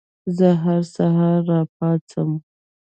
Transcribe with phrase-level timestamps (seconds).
[0.37, 2.29] زه هر سهار راپاڅم.